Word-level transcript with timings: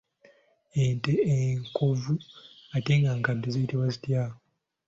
Ente 0.83 1.13
enkovvu 1.35 2.13
ate 2.75 2.91
nga 2.99 3.11
nkadde 3.19 3.47
ziyitibwa 3.53 3.87
zitya? 3.93 4.23